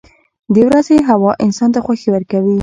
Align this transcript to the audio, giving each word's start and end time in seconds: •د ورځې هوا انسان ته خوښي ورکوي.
•د 0.53 0.55
ورځې 0.67 0.97
هوا 1.09 1.31
انسان 1.45 1.69
ته 1.73 1.79
خوښي 1.85 2.09
ورکوي. 2.11 2.57